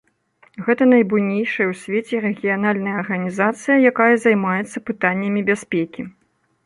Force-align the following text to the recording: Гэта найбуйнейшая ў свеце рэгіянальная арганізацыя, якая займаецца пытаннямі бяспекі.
Гэта 0.67 0.83
найбуйнейшая 0.93 1.65
ў 1.71 1.75
свеце 1.81 2.23
рэгіянальная 2.25 2.95
арганізацыя, 3.03 3.75
якая 3.93 4.11
займаецца 4.25 4.77
пытаннямі 4.89 5.39
бяспекі. 5.51 6.01